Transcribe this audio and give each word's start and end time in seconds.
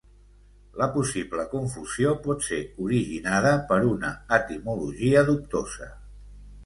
La 0.81 0.85
possible 0.95 1.43
confusió 1.51 2.13
pot 2.25 2.43
ser 2.47 2.59
originada 2.87 3.51
per 3.73 3.79
una 3.91 4.13
etimologia 4.39 5.25
dubtosa. 5.29 5.91